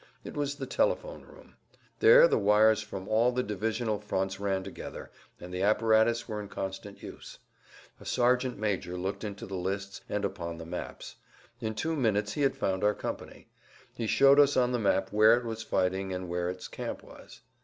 [0.23, 1.57] It was the telephone room.
[1.99, 6.39] There the wires[Pg 170] from all the divisional fronts ran together, and the apparatus were
[6.41, 7.37] in constant use.
[7.99, 11.17] A sergeant major looked into the lists and upon the maps.
[11.59, 13.47] In two minutes he had found our company.
[13.93, 17.41] He showed us on the map where it was fighting and where its camp was.